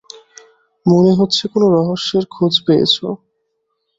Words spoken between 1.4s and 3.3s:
কোন রহস্যের খোঁজ পেয়েছো।